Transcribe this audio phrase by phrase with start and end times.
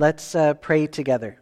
[0.00, 1.38] Let's uh, pray together.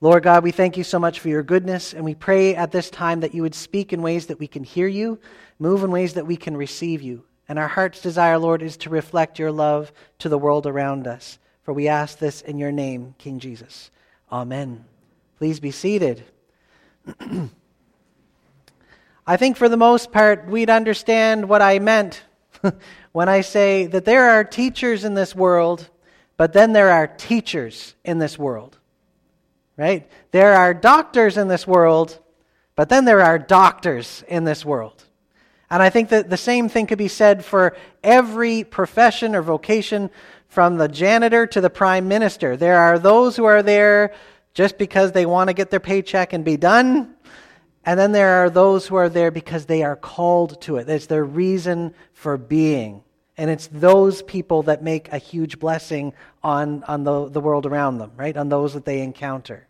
[0.00, 2.88] Lord God, we thank you so much for your goodness, and we pray at this
[2.88, 5.18] time that you would speak in ways that we can hear you,
[5.58, 7.22] move in ways that we can receive you.
[7.50, 11.38] And our heart's desire, Lord, is to reflect your love to the world around us.
[11.64, 13.90] For we ask this in your name, King Jesus.
[14.32, 14.86] Amen.
[15.36, 16.24] Please be seated.
[19.26, 22.22] I think for the most part, we'd understand what I meant
[23.12, 25.90] when I say that there are teachers in this world,
[26.36, 28.78] but then there are teachers in this world.
[29.76, 30.10] Right?
[30.30, 32.18] There are doctors in this world,
[32.76, 35.04] but then there are doctors in this world.
[35.68, 40.10] And I think that the same thing could be said for every profession or vocation,
[40.48, 42.56] from the janitor to the prime minister.
[42.56, 44.14] There are those who are there
[44.54, 47.14] just because they want to get their paycheck and be done.
[47.84, 50.88] And then there are those who are there because they are called to it.
[50.88, 53.02] It's their reason for being.
[53.38, 57.98] And it's those people that make a huge blessing on, on the, the world around
[57.98, 58.36] them, right?
[58.36, 59.66] On those that they encounter.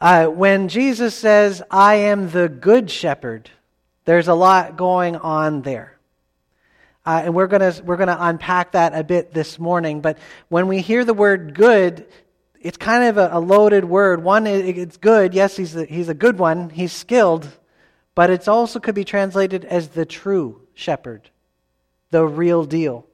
[0.00, 3.50] Uh, when Jesus says, I am the good shepherd,
[4.04, 5.98] there's a lot going on there.
[7.04, 10.02] Uh, and we're going we're going to unpack that a bit this morning.
[10.02, 10.18] But
[10.50, 12.06] when we hear the word good,
[12.60, 14.22] it's kind of a, a loaded word.
[14.22, 15.32] One, it's good.
[15.32, 16.68] Yes, he's he's a good one.
[16.68, 17.48] He's skilled.
[18.14, 21.30] But it also could be translated as the true shepherd,
[22.10, 23.06] the real deal.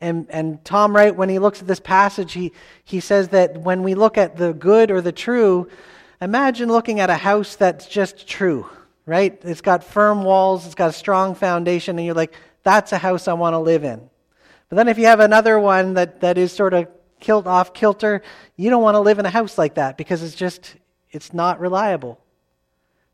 [0.00, 2.52] And, and Tom Wright, when he looks at this passage, he,
[2.84, 5.68] he says that when we look at the good or the true,
[6.20, 8.68] imagine looking at a house that's just true,
[9.06, 9.38] right?
[9.42, 13.26] It's got firm walls, it's got a strong foundation, and you're like, that's a house
[13.26, 14.08] I want to live in.
[14.68, 16.86] But then if you have another one that, that is sort of
[17.18, 18.22] kilt off kilter,
[18.56, 20.76] you don't want to live in a house like that because it's just
[21.10, 22.20] it's not reliable.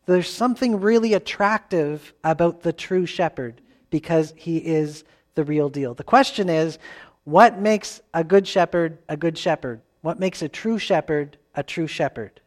[0.06, 3.60] There's something really attractive about the true shepherd
[3.94, 5.04] because he is
[5.36, 5.94] the real deal.
[5.94, 6.80] The question is,
[7.22, 9.82] what makes a good shepherd a good shepherd?
[10.00, 12.40] What makes a true shepherd a true shepherd?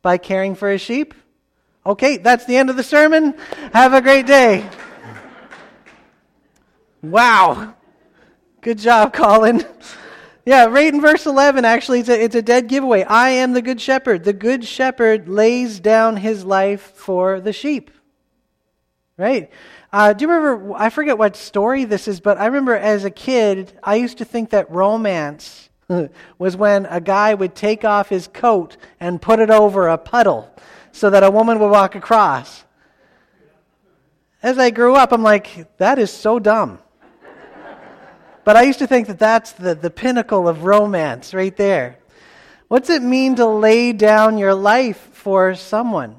[0.00, 1.12] By caring for his sheep?
[1.84, 3.34] Okay, that's the end of the sermon.
[3.74, 4.66] Have a great day.
[7.02, 7.74] Wow.
[8.62, 9.62] Good job, Colin.
[10.46, 13.02] Yeah, right in verse 11, actually, it's a, it's a dead giveaway.
[13.02, 14.22] I am the good shepherd.
[14.22, 17.90] The good shepherd lays down his life for the sheep.
[19.16, 19.50] Right?
[19.92, 20.74] Uh, do you remember?
[20.76, 24.24] I forget what story this is, but I remember as a kid, I used to
[24.24, 25.68] think that romance
[26.38, 30.54] was when a guy would take off his coat and put it over a puddle
[30.92, 32.64] so that a woman would walk across.
[34.44, 36.78] As I grew up, I'm like, that is so dumb.
[38.46, 41.98] But I used to think that that's the, the pinnacle of romance right there.
[42.68, 46.14] What's it mean to lay down your life for someone?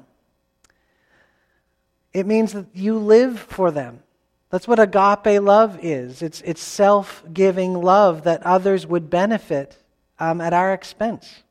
[2.12, 4.02] It means that you live for them.
[4.50, 6.20] That's what agape love is.
[6.20, 9.82] It's, it's self giving love that others would benefit
[10.18, 11.42] um, at our expense.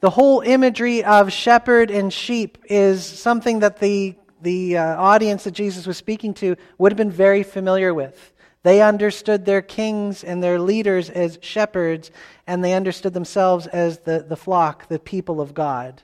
[0.00, 5.52] The whole imagery of shepherd and sheep is something that the, the uh, audience that
[5.52, 8.31] Jesus was speaking to would have been very familiar with.
[8.62, 12.10] They understood their kings and their leaders as shepherds,
[12.46, 16.02] and they understood themselves as the, the flock, the people of God.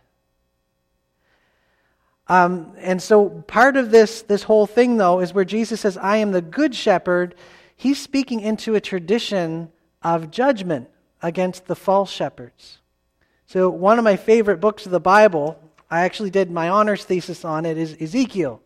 [2.27, 6.19] Um, and so part of this, this whole thing, though, is where Jesus says, I
[6.19, 7.35] am the good shepherd.
[7.75, 9.71] He's speaking into a tradition
[10.03, 10.91] of judgment
[11.23, 12.79] against the false shepherds.
[13.47, 15.59] So, one of my favorite books of the Bible,
[15.91, 18.61] I actually did my honors thesis on it, is Ezekiel.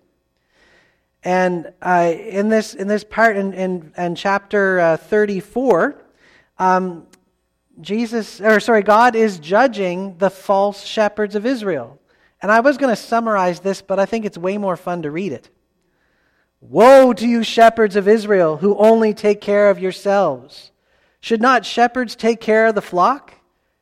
[1.25, 5.97] And uh, in, this, in this part, in, in, in chapter uh, 34,
[6.59, 7.06] um,
[7.81, 11.99] Jesus, or sorry, God is judging the false shepherds of Israel.
[12.41, 15.10] And I was going to summarize this, but I think it's way more fun to
[15.10, 15.49] read it.
[16.60, 20.72] Woe to you, shepherds of Israel, who only take care of yourselves.
[21.21, 23.34] Should not shepherds take care of the flock?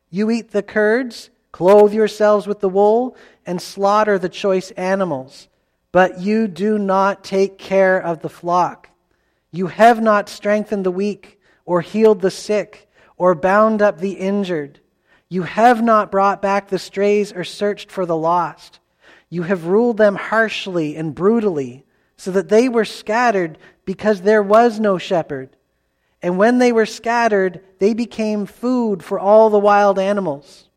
[0.09, 3.15] You eat the curds, clothe yourselves with the wool,
[3.45, 5.47] and slaughter the choice animals.
[5.91, 8.89] But you do not take care of the flock.
[9.51, 14.79] You have not strengthened the weak, or healed the sick, or bound up the injured.
[15.29, 18.79] You have not brought back the strays or searched for the lost.
[19.29, 21.85] You have ruled them harshly and brutally,
[22.17, 25.55] so that they were scattered because there was no shepherd.
[26.21, 30.69] And when they were scattered, they became food for all the wild animals.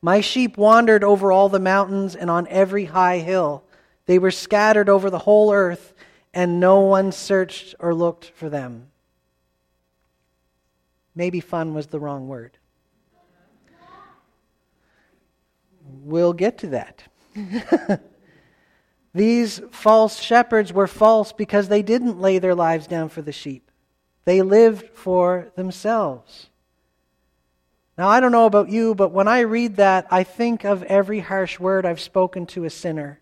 [0.00, 3.64] My sheep wandered over all the mountains and on every high hill.
[4.08, 5.92] They were scattered over the whole earth,
[6.32, 8.88] and no one searched or looked for them.
[11.14, 12.56] Maybe fun was the wrong word.
[16.02, 17.02] We'll get to that.
[19.14, 23.70] These false shepherds were false because they didn't lay their lives down for the sheep.
[24.24, 26.48] They lived for themselves.
[27.98, 31.20] Now, I don't know about you, but when I read that, I think of every
[31.20, 33.20] harsh word I've spoken to a sinner.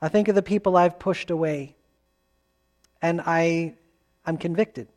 [0.00, 1.74] I think of the people I've pushed away.
[3.00, 3.74] And I,
[4.24, 4.88] I'm convicted.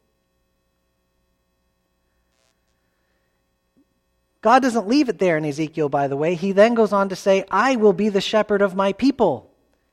[4.41, 6.35] God doesn't leave it there in Ezekiel, by the way.
[6.35, 9.51] He then goes on to say, I will be the shepherd of my people.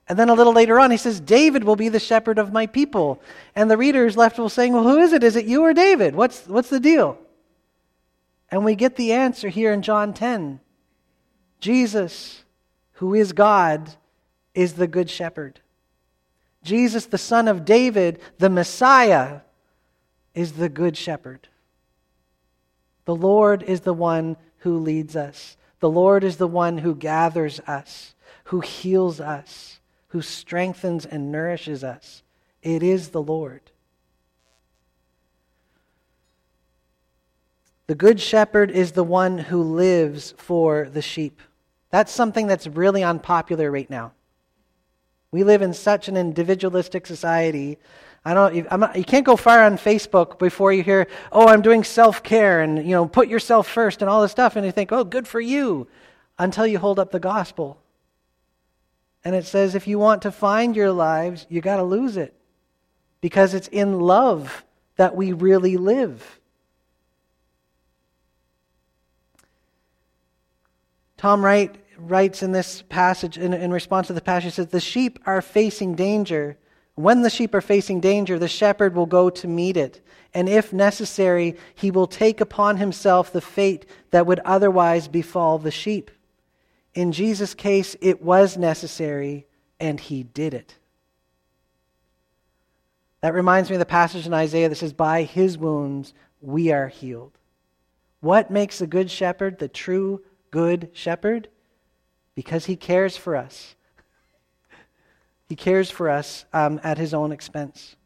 [0.09, 2.67] And then a little later on, he says, David will be the shepherd of my
[2.67, 3.21] people.
[3.57, 5.25] And the reader is left saying, Well, who is it?
[5.25, 6.15] Is it you or David?
[6.15, 7.19] What's, what's the deal?
[8.49, 10.61] And we get the answer here in John 10.
[11.59, 12.45] Jesus,
[12.93, 13.97] who is God,
[14.57, 15.61] is the good shepherd.
[16.65, 19.43] Jesus, the son of David, the Messiah,
[20.35, 21.47] is the good shepherd.
[23.05, 25.57] The Lord is the one who leads us.
[25.79, 28.15] The Lord is the one who gathers us,
[28.45, 32.23] who heals us, who strengthens and nourishes us.
[32.63, 33.61] It is the Lord.
[37.87, 41.41] The Good Shepherd is the one who lives for the sheep.
[41.91, 44.13] That's something that's really unpopular right now.
[45.37, 47.79] We live in such an individualistic society
[48.25, 48.81] I don't.
[48.81, 52.61] Not, you can't go far on Facebook before you hear, "Oh, I'm doing self care,"
[52.61, 55.29] and you know, put yourself first, and all this stuff, and you think, "Oh, good
[55.29, 55.87] for you,"
[56.37, 57.79] until you hold up the gospel,
[59.25, 62.35] and it says, if you want to find your lives, you got to lose it,
[63.21, 64.65] because it's in love
[64.97, 66.41] that we really live.
[71.17, 75.19] Tom Wright writes in this passage, in, in response to the passage, says, The sheep
[75.27, 76.59] are facing danger
[76.97, 80.01] when the sheep are facing danger, the shepherd will go to meet it.
[80.33, 85.71] And if necessary, he will take upon himself the fate that would otherwise befall the
[85.71, 86.11] sheep.
[86.95, 89.47] In Jesus' case, it was necessary,
[89.79, 90.77] and he did it.
[93.21, 96.89] That reminds me of the passage in Isaiah that says, By his wounds we are
[96.89, 97.39] healed.
[98.21, 101.49] What makes a good shepherd the true good shepherd?
[102.37, 103.75] Because he cares for us.
[105.49, 107.97] He cares for us um, at his own expense.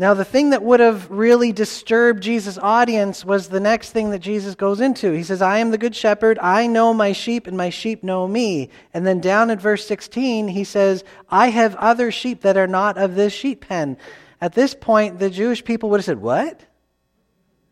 [0.00, 4.20] Now, the thing that would have really disturbed Jesus' audience was the next thing that
[4.20, 5.12] Jesus goes into.
[5.12, 6.38] He says, I am the good shepherd.
[6.38, 8.70] I know my sheep, and my sheep know me.
[8.94, 12.96] And then down in verse 16, he says, I have other sheep that are not
[12.96, 13.98] of this sheep pen.
[14.40, 16.64] At this point, the Jewish people would have said, What?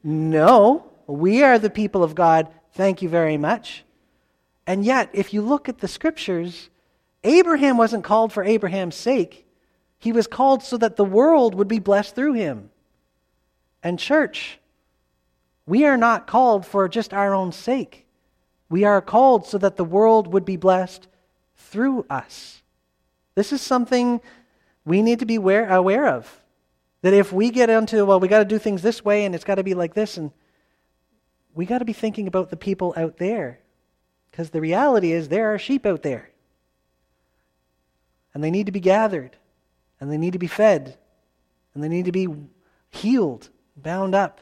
[0.04, 2.48] No, we are the people of God.
[2.78, 3.82] Thank you very much.
[4.64, 6.70] And yet, if you look at the scriptures,
[7.24, 9.48] Abraham wasn't called for Abraham's sake,
[9.98, 12.70] he was called so that the world would be blessed through him.
[13.82, 14.60] And, church,
[15.66, 18.06] we are not called for just our own sake.
[18.68, 21.08] We are called so that the world would be blessed
[21.56, 22.62] through us.
[23.34, 24.20] This is something
[24.84, 26.44] we need to be aware, of.
[27.02, 29.42] That if we get into, well, we got to do things this way and it's
[29.42, 30.30] got to be like this, and
[31.58, 33.58] we got to be thinking about the people out there.
[34.30, 36.30] Because the reality is, there are sheep out there
[38.32, 39.36] and they need to be gathered,
[39.98, 40.96] and they need to be fed,
[41.74, 42.28] and they need to be
[42.90, 44.38] healed, bound up.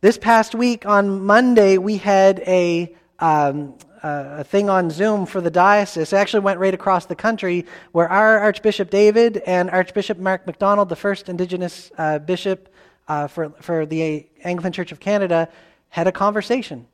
[0.00, 5.50] This past week on Monday, we had a, um, a thing on Zoom for the
[5.50, 6.14] diocese.
[6.14, 10.88] It actually went right across the country where our Archbishop David and Archbishop Mark MacDonald,
[10.88, 12.72] the first Indigenous uh, bishop
[13.08, 15.48] uh, for, for the Anglican Church of Canada,
[15.88, 16.86] had a conversation.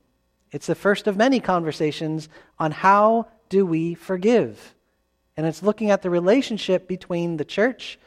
[0.52, 2.28] It's the first of many conversations
[2.58, 4.74] on how do we forgive.
[5.36, 7.98] And it's looking at the relationship between the church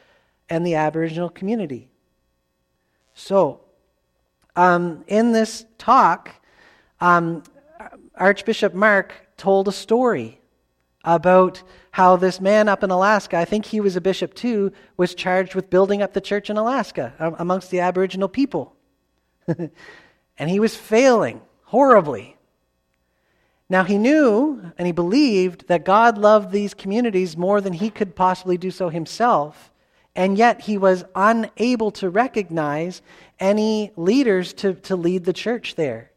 [0.48, 1.88] and the Aboriginal community.
[3.14, 3.60] So,
[4.56, 6.30] um, in this talk,
[7.00, 7.42] um,
[8.14, 10.37] Archbishop Mark told a story
[11.08, 15.14] about how this man up in Alaska, I think he was a bishop too, was
[15.14, 18.76] charged with building up the church in Alaska um, amongst the Aboriginal people.
[19.48, 22.36] and he was failing horribly.
[23.70, 28.14] Now, he knew and he believed that God loved these communities more than he could
[28.14, 29.70] possibly do so himself,
[30.14, 33.00] and yet he was unable to recognize
[33.40, 36.10] any leaders to, to lead the church there.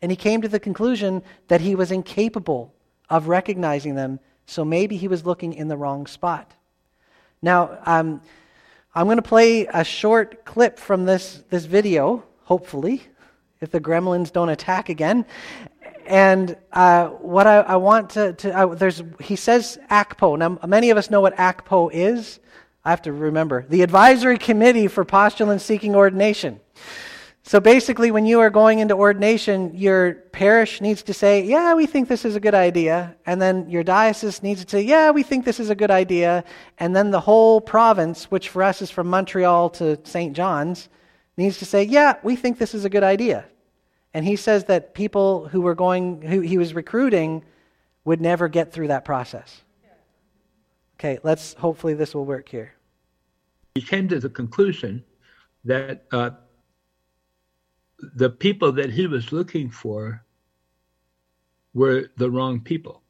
[0.00, 2.74] And he came to the conclusion that he was incapable
[3.14, 6.52] of recognizing them, so maybe he was looking in the wrong spot.
[7.40, 8.20] Now, um,
[8.92, 13.04] I'm going to play a short clip from this, this video, hopefully,
[13.60, 15.26] if the gremlins don't attack again.
[16.06, 20.36] And uh, what I, I, want to, to uh, there's, he says ACPO.
[20.36, 22.40] Now, many of us know what ACPO is.
[22.84, 23.64] I have to remember.
[23.68, 26.58] The Advisory Committee for Postulants Seeking Ordination.
[27.46, 31.84] So basically, when you are going into ordination, your parish needs to say, Yeah, we
[31.84, 33.14] think this is a good idea.
[33.26, 36.42] And then your diocese needs to say, Yeah, we think this is a good idea.
[36.78, 40.34] And then the whole province, which for us is from Montreal to St.
[40.34, 40.88] John's,
[41.36, 43.44] needs to say, Yeah, we think this is a good idea.
[44.14, 47.44] And he says that people who were going, who he was recruiting,
[48.06, 49.62] would never get through that process.
[50.98, 52.72] Okay, let's hopefully this will work here.
[53.74, 55.04] He came to the conclusion
[55.64, 56.30] that uh,
[58.14, 60.24] the people that he was looking for
[61.72, 63.02] were the wrong people.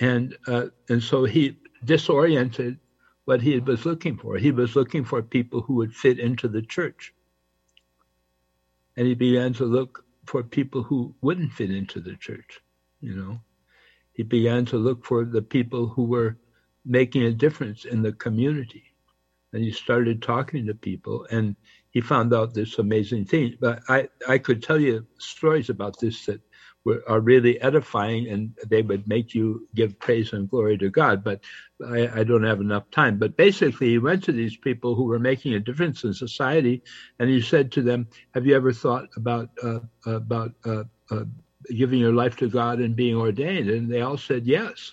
[0.00, 2.78] And, uh, and so he disoriented
[3.24, 4.36] what he was looking for.
[4.36, 7.14] He was looking for people who would fit into the church.
[8.96, 12.60] And he began to look for people who wouldn't fit into the church,
[13.00, 13.40] you know.
[14.12, 16.36] He began to look for the people who were
[16.84, 18.84] making a difference in the community.
[19.52, 21.56] And he started talking to people and
[21.90, 23.56] he found out this amazing thing.
[23.60, 26.40] But I, I could tell you stories about this that
[26.84, 31.24] were, are really edifying and they would make you give praise and glory to God.
[31.24, 31.40] But
[31.86, 33.18] I, I don't have enough time.
[33.18, 36.82] But basically, he went to these people who were making a difference in society
[37.18, 41.24] and he said to them, Have you ever thought about, uh, about uh, uh,
[41.76, 43.70] giving your life to God and being ordained?
[43.70, 44.92] And they all said yes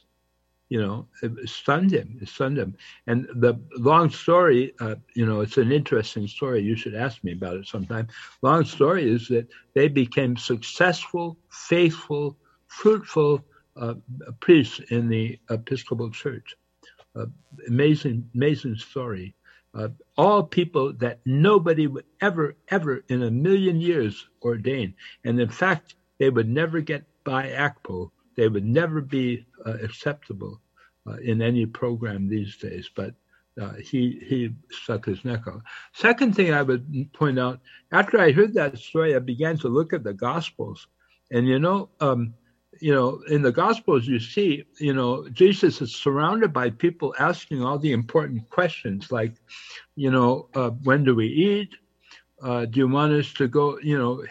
[0.70, 2.18] you know, it stunned him.
[2.22, 2.76] It stunned him.
[3.08, 6.62] And the long story, uh, you know, it's an interesting story.
[6.62, 8.08] You should ask me about it sometime.
[8.42, 13.46] Long story is that they became successful, faithful, fruitful
[13.78, 13.96] uh,
[14.40, 16.56] priests in the Episcopal Church.
[17.16, 17.28] Uh,
[17.68, 19.36] amazing, amazing story.
[19.74, 24.94] Uh, all people that nobody would ever, ever in a million years ordain.
[25.24, 30.62] And in fact, they would never get by ACPO they would never be acceptable
[31.08, 32.90] uh, in any program these days.
[32.94, 33.14] But
[33.60, 35.62] uh, he he stuck his neck out.
[35.94, 37.60] Second thing I would point out
[37.92, 40.88] after I heard that story, I began to look at the Gospels,
[41.32, 41.90] and you know.
[42.00, 42.34] Um,
[42.80, 47.64] you know, in the Gospels, you see, you know, Jesus is surrounded by people asking
[47.64, 49.34] all the important questions, like,
[49.96, 51.70] you know, uh, when do we eat?
[52.42, 54.24] Uh, do you want us to go, you know,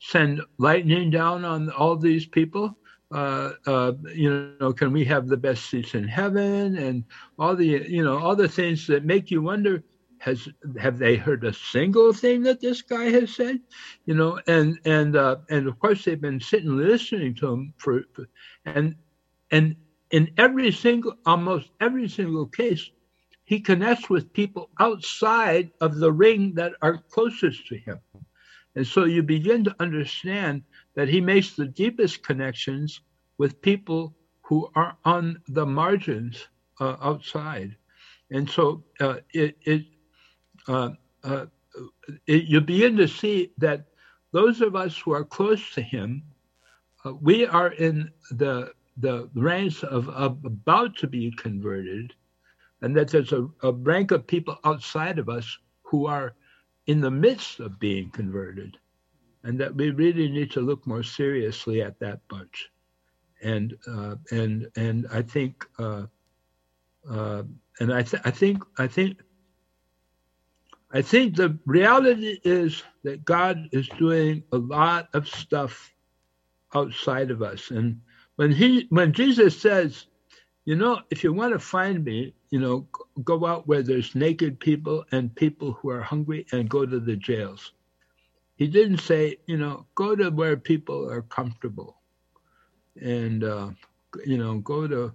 [0.00, 2.76] send lightning down on all these people?
[3.14, 4.30] Uh, uh, you
[4.60, 7.04] know, can we have the best seats in heaven and
[7.38, 9.84] all the, you know, all the things that make you wonder,
[10.18, 13.60] has have they heard a single thing that this guy has said,
[14.06, 18.02] you know, and and uh, and of course they've been sitting listening to him for,
[18.14, 18.26] for
[18.64, 18.96] and
[19.50, 19.76] and
[20.10, 22.90] in every single, almost every single case,
[23.44, 28.00] he connects with people outside of the ring that are closest to him.
[28.76, 30.62] And so you begin to understand
[30.94, 33.00] that he makes the deepest connections
[33.38, 36.48] with people who are on the margins
[36.80, 37.76] uh, outside.
[38.30, 39.82] And so uh, it, it,
[40.68, 40.90] uh,
[41.22, 41.46] uh,
[42.26, 43.86] it, you begin to see that
[44.32, 46.22] those of us who are close to him,
[47.04, 52.12] uh, we are in the, the ranks of, of, about to be converted,
[52.82, 56.34] and that there's a, a rank of people outside of us who are
[56.86, 58.76] in the midst of being converted
[59.44, 62.70] and that we really need to look more seriously at that bunch.
[63.42, 66.06] And uh, and and I think uh,
[67.10, 67.42] uh,
[67.80, 69.18] and I, th- I think I think
[70.92, 75.92] I think the reality is that God is doing a lot of stuff
[76.74, 77.70] outside of us.
[77.70, 78.00] And
[78.36, 80.06] when he when Jesus says,
[80.64, 82.88] you know, if you want to find me, you know,
[83.24, 87.16] go out where there's naked people and people who are hungry and go to the
[87.16, 87.72] jails.
[88.56, 92.00] He didn't say, you know, go to where people are comfortable,
[93.00, 93.70] and uh,
[94.26, 95.12] you know, go to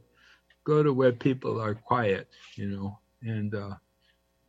[0.65, 3.75] go to where people are quiet, you know, and uh,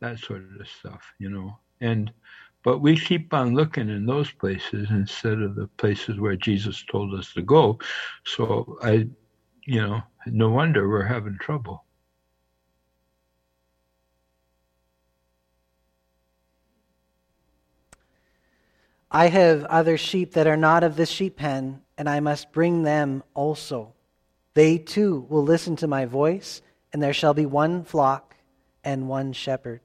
[0.01, 1.57] that sort of stuff, you know.
[1.81, 2.11] And
[2.63, 7.17] but we keep on looking in those places instead of the places where Jesus told
[7.17, 7.79] us to go.
[8.25, 9.07] So I,
[9.65, 11.85] you know, no wonder we're having trouble.
[19.13, 22.83] I have other sheep that are not of this sheep pen, and I must bring
[22.83, 23.93] them also.
[24.53, 26.61] They too will listen to my voice,
[26.93, 28.37] and there shall be one flock
[28.85, 29.81] and one shepherd.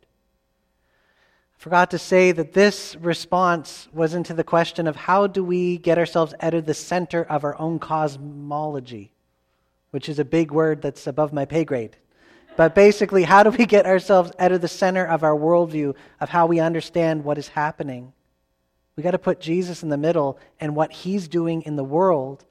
[1.58, 5.78] I forgot to say that this response was into the question of how do we
[5.78, 9.10] get ourselves out of the center of our own cosmology,
[9.90, 11.96] which is a big word that's above my pay grade.
[12.56, 16.28] But basically, how do we get ourselves out of the center of our worldview of
[16.28, 18.12] how we understand what is happening?
[18.96, 22.44] We got to put Jesus in the middle and what he's doing in the world,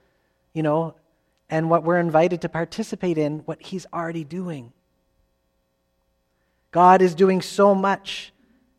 [0.53, 0.93] you know,
[1.49, 4.71] and what we're invited to participate in, what he's already doing.
[6.71, 8.31] God is doing so much,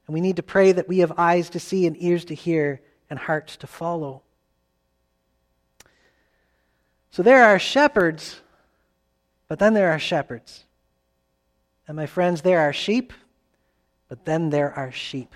[0.07, 2.81] And we need to pray that we have eyes to see and ears to hear
[3.11, 4.23] and hearts to follow.
[7.11, 8.41] So there are shepherds,
[9.49, 10.65] but then there are shepherds.
[11.89, 13.13] And my friends, there are sheep,
[14.09, 15.35] but then there are sheep.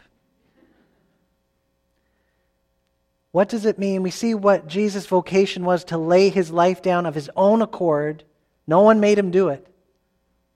[3.32, 4.02] What does it mean?
[4.02, 8.24] We see what Jesus' vocation was to lay his life down of his own accord.
[8.66, 9.66] No one made him do it.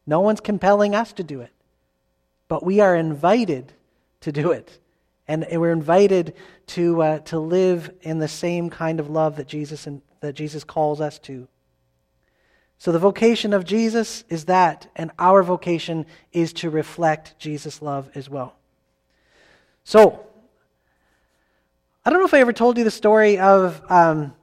[0.06, 1.52] No one's compelling us to do it.
[2.48, 3.72] But we are invited
[4.22, 4.78] to do it.
[5.26, 6.34] And we're invited
[6.68, 9.88] to, uh, to live in the same kind of love that Jesus,
[10.20, 11.48] that Jesus calls us to.
[12.76, 18.10] So the vocation of Jesus is that, and our vocation is to reflect Jesus' love
[18.14, 18.56] as well.
[19.84, 20.26] So,
[22.06, 24.34] I don't know if I ever told you the story of, um,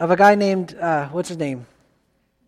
[0.00, 1.66] of a guy named, uh, what's his name?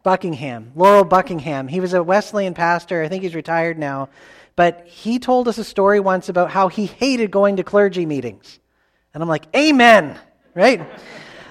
[0.03, 1.69] Buckingham, Laurel Buckingham.
[1.69, 3.05] He was a Wesleyan pastor.
[3.05, 4.09] I think he's retired now.
[4.57, 8.59] But he told us a story once about how he hated going to clergy meetings.
[9.15, 10.19] And I'm like, Amen,
[10.57, 10.89] right?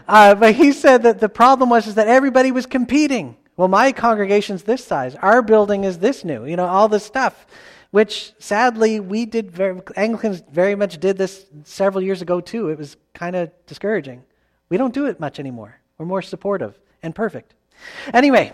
[0.06, 3.38] Uh, but he said that the problem was is that everybody was competing.
[3.62, 5.14] Well, my congregation's this size.
[5.14, 6.46] Our building is this new.
[6.48, 7.46] You know, all this stuff,
[7.92, 9.52] which sadly we did.
[9.52, 12.70] Very, Anglicans very much did this several years ago too.
[12.70, 14.24] It was kind of discouraging.
[14.70, 15.80] We don't do it much anymore.
[16.00, 17.54] We're more supportive and perfect.
[18.12, 18.52] Anyway,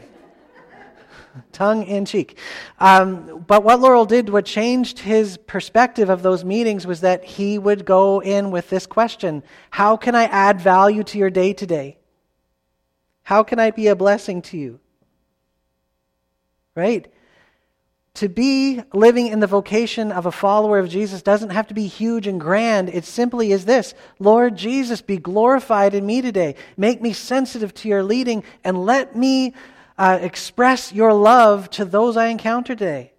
[1.54, 2.38] tongue in cheek.
[2.78, 7.58] Um, but what Laurel did, what changed his perspective of those meetings, was that he
[7.58, 11.98] would go in with this question How can I add value to your day today?
[13.24, 14.82] How can I be a blessing to you?
[16.78, 17.12] Right?
[18.14, 21.88] To be living in the vocation of a follower of Jesus doesn't have to be
[21.88, 22.90] huge and grand.
[22.90, 26.54] It simply is this Lord Jesus, be glorified in me today.
[26.78, 29.56] Make me sensitive to your leading and let me
[29.98, 33.12] uh, express your love to those I encounter today.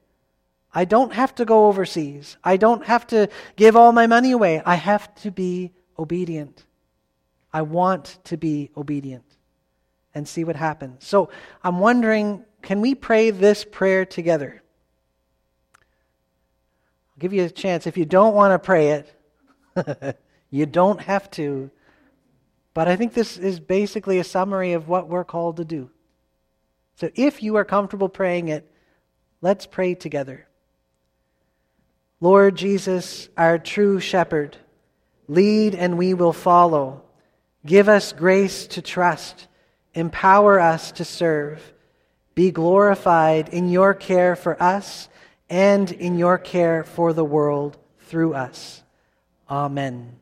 [0.73, 2.37] I don't have to go overseas.
[2.45, 4.63] I don't have to give all my money away.
[4.65, 6.65] I have to be obedient.
[7.53, 9.25] I want to be obedient
[10.15, 11.05] and see what happens.
[11.05, 11.31] So
[11.65, 14.63] I'm wondering can we pray this prayer together?
[15.77, 17.87] I'll give you a chance.
[17.87, 19.05] If you don't want to pray
[19.77, 20.19] it,
[20.51, 21.71] you don't have to.
[22.75, 25.91] But I think this is basically a summary of what we're called to do.
[26.97, 28.71] So if you are comfortable praying it,
[29.41, 30.47] let's pray together.
[32.21, 34.57] Lord Jesus, our true shepherd,
[35.29, 37.03] lead and we will follow.
[37.65, 39.47] Give us grace to trust.
[39.95, 41.73] Empower us to serve
[42.39, 45.09] be glorified in your care for us
[45.51, 48.81] and in your care for the world through us.
[49.51, 50.21] Amen.